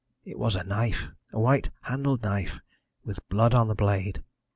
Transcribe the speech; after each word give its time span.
It 0.25 0.39
was 0.39 0.55
a 0.55 0.63
knife 0.63 1.09
a 1.31 1.39
white 1.39 1.69
handled 1.81 2.23
knife, 2.23 2.59
with 3.05 3.29
blood 3.29 3.53
on 3.53 3.67
the 3.67 3.75
blade. 3.75 4.23